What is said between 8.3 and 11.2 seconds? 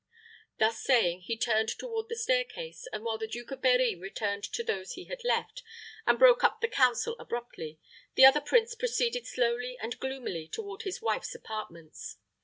prince proceeded slowly and gloomily toward his